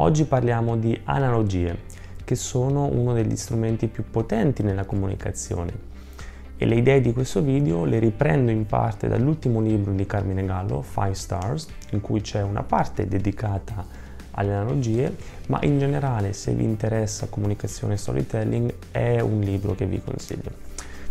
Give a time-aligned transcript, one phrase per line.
[0.00, 1.76] Oggi parliamo di analogie,
[2.22, 5.72] che sono uno degli strumenti più potenti nella comunicazione
[6.56, 10.82] e le idee di questo video le riprendo in parte dall'ultimo libro di Carmine Gallo,
[10.82, 13.84] Five Stars, in cui c'è una parte dedicata
[14.32, 15.16] alle analogie,
[15.48, 20.67] ma in generale se vi interessa comunicazione e storytelling è un libro che vi consiglio.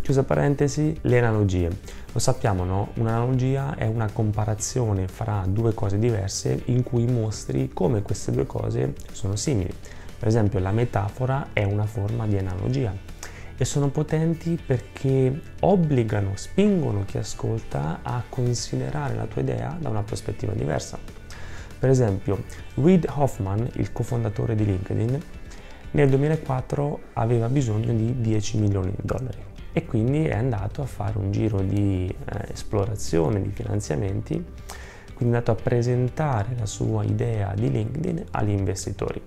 [0.08, 1.70] Chiusa parentesi, le analogie.
[2.14, 2.92] Lo sappiamo, no?
[2.94, 8.94] Un'analogia è una comparazione fra due cose diverse in cui mostri come queste due cose
[9.12, 9.70] sono simili.
[10.18, 12.96] Per esempio, la metafora è una forma di analogia
[13.58, 20.04] e sono potenti perché obbligano, spingono chi ascolta a considerare la tua idea da una
[20.04, 20.98] prospettiva diversa.
[21.78, 22.46] Per esempio,
[22.76, 25.22] Reid Hoffman, il cofondatore di LinkedIn,
[25.92, 31.20] nel 2004 aveva bisogno di 10 milioni di dollari e quindi è andato a fare
[31.20, 37.54] un giro di eh, esplorazione di finanziamenti, quindi è andato a presentare la sua idea
[37.54, 39.22] di LinkedIn agli investitori.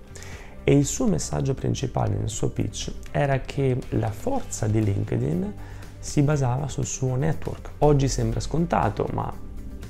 [0.65, 5.53] E il suo messaggio principale nel suo pitch era che la forza di LinkedIn
[5.99, 7.69] si basava sul suo network.
[7.77, 9.33] Oggi sembra scontato, ma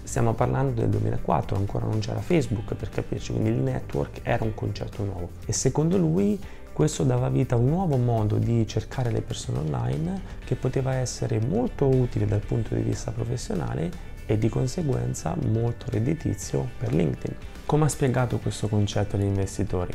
[0.04, 4.54] stiamo parlando del 2004, ancora non c'era Facebook per capirci, quindi il network era un
[4.54, 5.30] concetto nuovo.
[5.44, 6.40] E secondo lui
[6.74, 11.40] questo dava vita a un nuovo modo di cercare le persone online che poteva essere
[11.40, 13.90] molto utile dal punto di vista professionale
[14.26, 17.36] e di conseguenza molto redditizio per LinkedIn.
[17.66, 19.94] Come ha spiegato questo concetto agli investitori?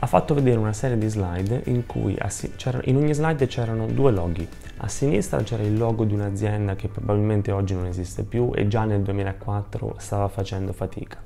[0.00, 2.16] ha fatto vedere una serie di slide in cui
[2.84, 4.48] in ogni slide c'erano due loghi.
[4.78, 8.84] A sinistra c'era il logo di un'azienda che probabilmente oggi non esiste più e già
[8.84, 11.18] nel 2004 stava facendo fatica.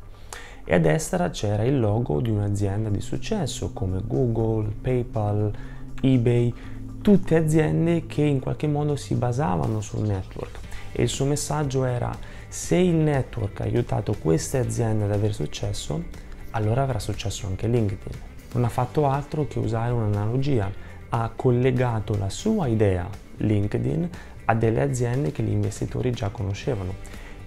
[0.65, 5.53] E a destra c'era il logo di un'azienda di successo come Google, PayPal,
[6.01, 6.55] eBay,
[7.01, 10.59] tutte aziende che in qualche modo si basavano sul network.
[10.93, 12.17] E il suo messaggio era
[12.49, 16.03] se il network ha aiutato queste aziende ad avere successo,
[16.51, 20.71] allora avrà successo anche LinkedIn non ha fatto altro che usare un'analogia,
[21.11, 24.09] ha collegato la sua idea LinkedIn
[24.47, 26.95] a delle aziende che gli investitori già conoscevano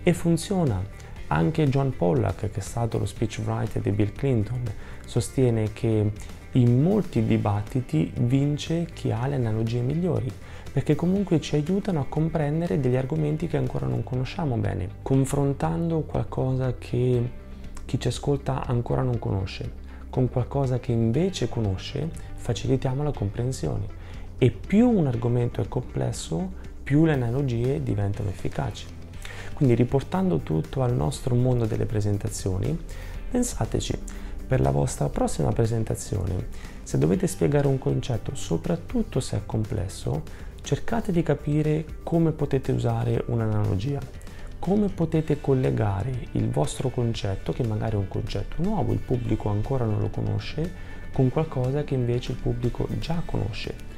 [0.03, 1.03] e funziona.
[1.27, 4.63] Anche John Pollack, che è stato lo speechwriter di Bill Clinton,
[5.05, 6.11] sostiene che
[6.51, 10.31] in molti dibattiti vince chi ha le analogie migliori,
[10.71, 16.75] perché comunque ci aiutano a comprendere degli argomenti che ancora non conosciamo bene, confrontando qualcosa
[16.77, 17.29] che
[17.85, 19.83] chi ci ascolta ancora non conosce
[20.15, 23.85] con qualcosa che invece conosce, facilitiamo la comprensione.
[24.37, 28.85] E più un argomento è complesso, più le analogie diventano efficaci.
[29.55, 32.77] Quindi riportando tutto al nostro mondo delle presentazioni,
[33.31, 33.97] pensateci,
[34.45, 36.49] per la vostra prossima presentazione,
[36.83, 40.21] se dovete spiegare un concetto, soprattutto se è complesso,
[40.61, 43.99] cercate di capire come potete usare un'analogia
[44.65, 49.85] come potete collegare il vostro concetto, che magari è un concetto nuovo, il pubblico ancora
[49.85, 50.71] non lo conosce,
[51.13, 53.94] con qualcosa che invece il pubblico già conosce.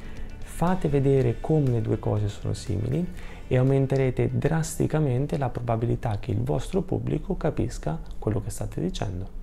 [0.58, 3.06] Fate vedere come le due cose sono simili
[3.46, 9.37] e aumenterete drasticamente la probabilità che il vostro pubblico capisca quello che state dicendo.